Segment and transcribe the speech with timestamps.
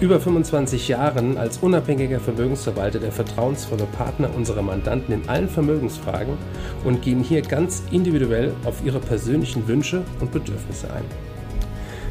[0.00, 6.34] über 25 Jahren als unabhängiger Vermögensverwalter der vertrauensvolle Partner unserer Mandanten in allen Vermögensfragen
[6.84, 11.04] und gehen hier ganz individuell auf ihre persönlichen Wünsche und Bedürfnisse ein.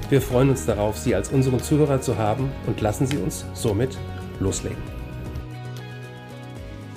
[0.09, 3.97] Wir freuen uns darauf, Sie als unseren Zuhörer zu haben und lassen Sie uns somit
[4.39, 4.81] loslegen.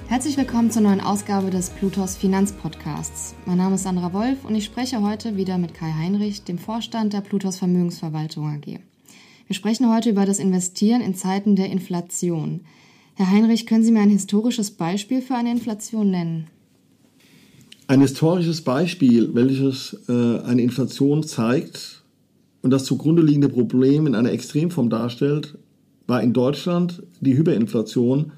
[0.08, 3.34] Herzlich willkommen zur neuen Ausgabe des Plutos Finanzpodcasts.
[3.44, 7.12] Mein Name ist Sandra Wolf und ich spreche heute wieder mit Kai Heinrich, dem Vorstand
[7.12, 8.87] der Plutos Vermögensverwaltung AG.
[9.48, 12.60] Wir sprechen heute über das Investieren in Zeiten der Inflation.
[13.14, 16.48] Herr Heinrich, können Sie mir ein historisches Beispiel für eine Inflation nennen?
[17.86, 22.02] Ein historisches Beispiel, welches äh, eine Inflation zeigt
[22.60, 25.56] und das zugrunde liegende Problem in einer Extremform darstellt,
[26.06, 28.32] war in Deutschland die Hyperinflation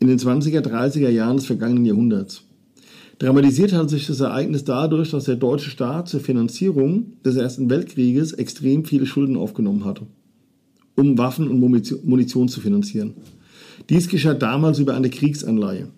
[0.00, 2.42] in den 20er, 30er Jahren des vergangenen Jahrhunderts.
[3.18, 8.32] Dramatisiert hat sich das Ereignis dadurch, dass der deutsche Staat zur Finanzierung des Ersten Weltkrieges
[8.32, 10.06] extrem viele Schulden aufgenommen hatte,
[10.96, 13.14] um Waffen und Munition zu finanzieren.
[13.88, 15.88] Dies geschah damals über eine Kriegsanleihe.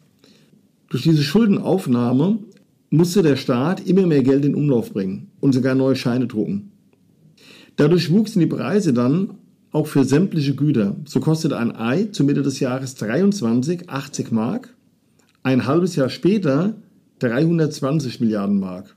[0.91, 2.38] Durch diese Schuldenaufnahme
[2.91, 6.72] musste der Staat immer mehr Geld in Umlauf bringen und sogar neue Scheine drucken.
[7.76, 9.34] Dadurch wuchsen die Preise dann
[9.70, 10.96] auch für sämtliche Güter.
[11.04, 14.74] So kostet ein Ei zur Mitte des Jahres 23 80 Mark,
[15.42, 16.74] ein halbes Jahr später
[17.20, 18.96] 320 Milliarden Mark.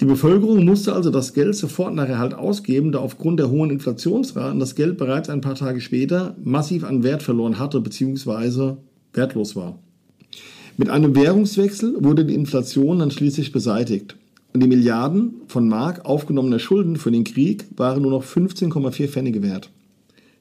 [0.00, 4.58] Die Bevölkerung musste also das Geld sofort nach Erhalt ausgeben, da aufgrund der hohen Inflationsraten
[4.58, 8.76] das Geld bereits ein paar Tage später massiv an Wert verloren hatte bzw.
[9.12, 9.78] wertlos war.
[10.78, 14.16] Mit einem Währungswechsel wurde die Inflation dann schließlich beseitigt
[14.54, 19.42] und die Milliarden von Mark aufgenommener Schulden für den Krieg waren nur noch 15,4 Pfennige
[19.42, 19.70] wert.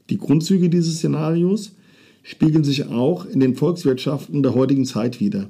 [0.10, 1.76] Die Grundzüge dieses Szenarios
[2.24, 5.50] spiegeln sich auch in den Volkswirtschaften der heutigen Zeit wider.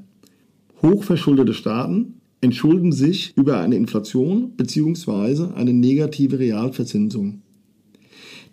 [0.82, 5.54] Hochverschuldete Staaten entschulden sich über eine Inflation bzw.
[5.56, 7.42] eine negative Realverzinsung.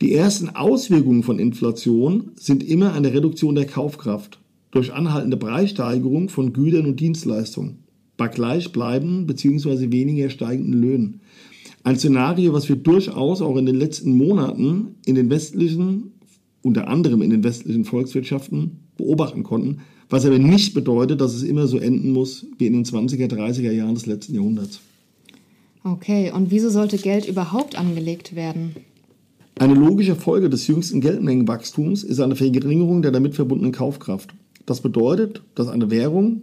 [0.01, 6.53] Die ersten Auswirkungen von Inflation sind immer eine Reduktion der Kaufkraft durch anhaltende Preissteigerung von
[6.53, 7.79] Gütern und Dienstleistungen
[8.17, 9.93] bei gleichbleibenden bzw.
[9.93, 11.21] weniger steigenden Löhnen.
[11.85, 16.13] Ein Szenario, was wir durchaus auch in den letzten Monaten in den westlichen,
[16.63, 21.67] unter anderem in den westlichen Volkswirtschaften beobachten konnten, was aber nicht bedeutet, dass es immer
[21.67, 24.81] so enden muss wie in den 20er, 30er Jahren des letzten Jahrhunderts.
[25.85, 28.75] Okay, und wieso sollte Geld überhaupt angelegt werden?
[29.59, 34.35] Eine logische Folge des jüngsten Geldmengenwachstums ist eine Verringerung der damit verbundenen Kaufkraft.
[34.67, 36.43] Das bedeutet, dass eine Währung,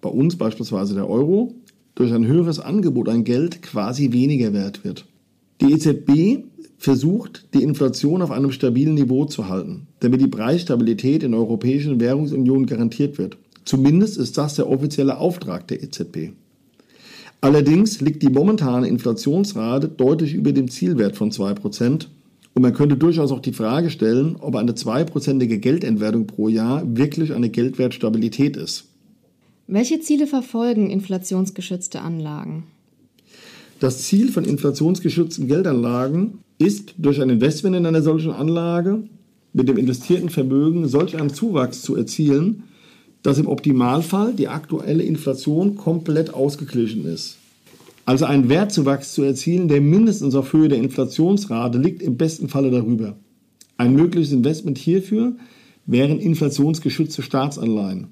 [0.00, 1.54] bei uns beispielsweise der Euro,
[1.94, 5.06] durch ein höheres Angebot an Geld quasi weniger wert wird.
[5.60, 6.44] Die EZB
[6.82, 12.00] versucht, die Inflation auf einem stabilen Niveau zu halten, damit die Preisstabilität in der Europäischen
[12.00, 13.36] Währungsunion garantiert wird.
[13.64, 16.32] Zumindest ist das der offizielle Auftrag der EZB.
[17.40, 22.06] Allerdings liegt die momentane Inflationsrate deutlich über dem Zielwert von 2%.
[22.54, 27.32] Und man könnte durchaus auch die Frage stellen, ob eine zweiprozentige Geldentwertung pro Jahr wirklich
[27.32, 28.86] eine Geldwertstabilität ist.
[29.68, 32.64] Welche Ziele verfolgen inflationsgeschützte Anlagen?
[33.78, 39.04] Das Ziel von inflationsgeschützten Geldanlagen ist, durch ein Investment in einer solchen Anlage
[39.52, 42.64] mit dem investierten Vermögen solch einen Zuwachs zu erzielen,
[43.22, 47.36] dass im Optimalfall die aktuelle Inflation komplett ausgeglichen ist.
[48.04, 52.70] Also einen Wertzuwachs zu erzielen, der mindestens auf Höhe der Inflationsrate liegt, im besten Falle
[52.70, 53.16] darüber.
[53.76, 55.36] Ein mögliches Investment hierfür
[55.86, 58.08] wären inflationsgeschützte Staatsanleihen.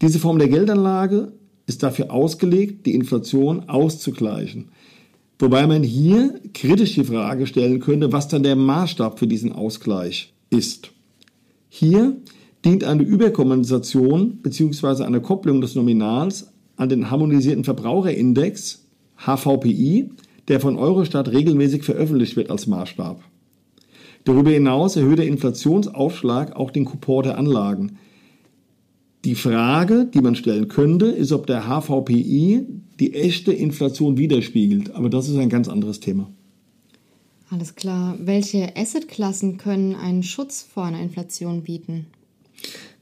[0.00, 1.32] Diese Form der Geldanlage
[1.66, 4.70] ist dafür ausgelegt, die Inflation auszugleichen.
[5.38, 10.32] Wobei man hier kritisch die Frage stellen könnte, was dann der Maßstab für diesen Ausgleich
[10.50, 10.90] ist.
[11.68, 12.16] Hier
[12.64, 15.04] dient eine Überkompensation bzw.
[15.04, 18.86] eine Kopplung des Nominals an den harmonisierten Verbraucherindex
[19.16, 20.10] HVPI,
[20.48, 23.22] der von Eurostat regelmäßig veröffentlicht wird als Maßstab.
[24.24, 27.98] Darüber hinaus erhöht der Inflationsaufschlag auch den Coupon der Anlagen.
[29.28, 32.64] Die Frage, die man stellen könnte, ist, ob der HVPI
[32.98, 34.94] die echte Inflation widerspiegelt.
[34.94, 36.30] Aber das ist ein ganz anderes Thema.
[37.50, 38.16] Alles klar.
[38.18, 42.06] Welche Assetklassen können einen Schutz vor einer Inflation bieten?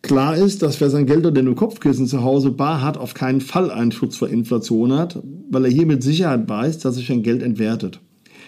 [0.02, 3.40] Klar ist, dass wer sein Geld unter dem Kopfkissen zu Hause bar hat, auf keinen
[3.40, 7.23] Fall einen Schutz vor Inflation hat, weil er hier mit Sicherheit weiß, dass sich sein
[7.23, 8.00] Geld entwertet.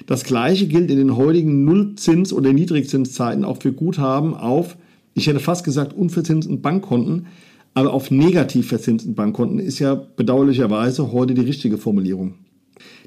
[0.07, 4.77] Das gleiche gilt in den heutigen Nullzins- oder Niedrigzinszeiten auch für Guthaben auf
[5.15, 7.27] Ich hätte fast gesagt unverzinsten Bankkonten,
[7.75, 12.35] aber auf negativ verzinsten Bankkonten ist ja bedauerlicherweise heute die richtige Formulierung.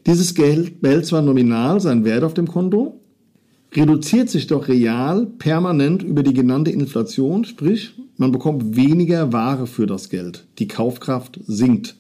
[0.06, 3.00] Dieses Geld behält zwar nominal seinen Wert auf dem Konto,
[3.74, 9.88] reduziert sich doch real permanent über die genannte Inflation, sprich man bekommt weniger Ware für
[9.88, 10.46] das Geld.
[10.60, 11.96] Die Kaufkraft sinkt.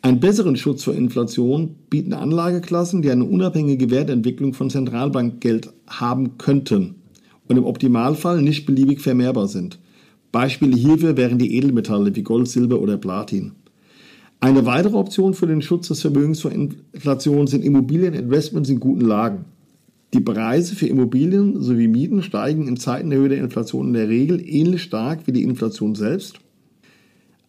[0.00, 6.96] Einen besseren Schutz vor Inflation bieten Anlageklassen, die eine unabhängige Wertentwicklung von Zentralbankgeld haben könnten
[7.48, 9.78] und im Optimalfall nicht beliebig vermehrbar sind.
[10.34, 13.52] Beispiele hierfür wären die Edelmetalle wie Gold, Silber oder Platin.
[14.40, 19.44] Eine weitere Option für den Schutz des Vermögens vor Inflation sind Immobilieninvestments in guten Lagen.
[20.12, 24.08] Die Preise für Immobilien sowie Mieten steigen in Zeiten der Höhe der Inflation in der
[24.08, 26.40] Regel ähnlich stark wie die Inflation selbst.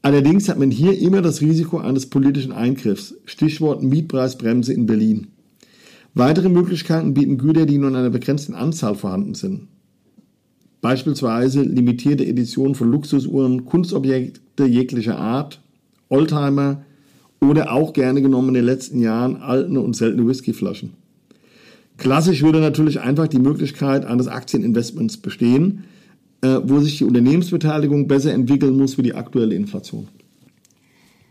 [0.03, 3.15] Allerdings hat man hier immer das Risiko eines politischen Eingriffs.
[3.25, 5.29] Stichwort Mietpreisbremse in Berlin.
[6.13, 9.69] Weitere Möglichkeiten bieten Güter, die nur in einer begrenzten Anzahl vorhanden sind.
[10.85, 15.59] Beispielsweise limitierte Editionen von Luxusuhren, Kunstobjekte jeglicher Art,
[16.09, 16.83] Oldtimer
[17.41, 20.91] oder auch gerne genommen in den letzten Jahren alte und seltene Whiskyflaschen.
[21.97, 25.85] Klassisch würde natürlich einfach die Möglichkeit eines Aktieninvestments bestehen,
[26.41, 30.07] äh, wo sich die Unternehmensbeteiligung besser entwickeln muss wie die aktuelle Inflation.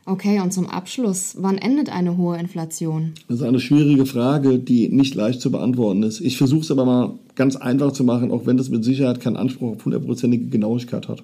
[0.07, 3.13] Okay, und zum Abschluss, wann endet eine hohe Inflation?
[3.29, 6.21] Das ist eine schwierige Frage, die nicht leicht zu beantworten ist.
[6.21, 9.39] Ich versuche es aber mal ganz einfach zu machen, auch wenn das mit Sicherheit keinen
[9.39, 11.23] Anspruch auf hundertprozentige Genauigkeit hat.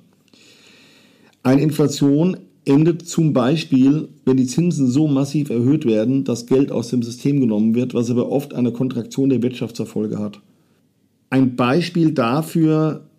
[1.43, 6.89] Eine Inflation endet zum Beispiel, wenn die Zinsen so massiv erhöht werden, dass Geld aus
[6.89, 10.41] dem System genommen wird, was aber oft eine Kontraktion der Wirtschaft zur Folge hat.
[11.29, 13.10] Ein Beispiel dafür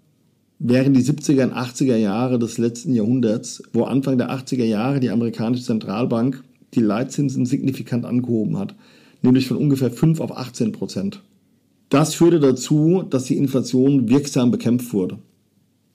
[0.64, 5.10] wären die 70er und 80er Jahre des letzten Jahrhunderts, wo Anfang der 80er Jahre die
[5.10, 6.44] amerikanische Zentralbank
[6.76, 8.76] die Leitzinsen signifikant angehoben hat,
[9.24, 11.22] nämlich von ungefähr 5 auf 18 Prozent.
[11.90, 15.18] Das führte dazu, dass die Inflation wirksam bekämpft wurde.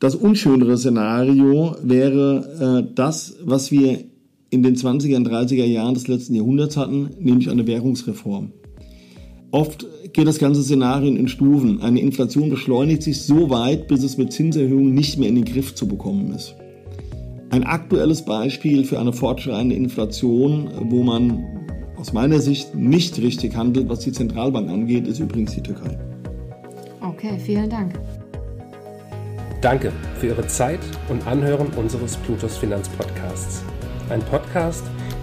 [0.01, 4.05] Das unschönere Szenario wäre äh, das, was wir
[4.51, 8.53] in den 20er und 30er Jahren des letzten Jahrhunderts hatten, nämlich eine Währungsreform.
[9.57, 11.81] Oft geht das ganze Szenario in Stufen.
[11.81, 15.75] Eine Inflation beschleunigt sich so weit, bis es mit Zinserhöhungen nicht mehr in den Griff
[15.75, 16.55] zu bekommen ist.
[17.49, 21.43] Ein aktuelles Beispiel für eine fortschreitende Inflation, wo man
[21.97, 25.99] aus meiner Sicht nicht richtig handelt, was die Zentralbank angeht, ist übrigens die Türkei.
[27.01, 27.99] Okay, vielen Dank.
[29.63, 33.63] Danke für Ihre Zeit und Anhören unseres Plutos Finanzpodcasts.
[34.11, 34.85] Ein Podcast,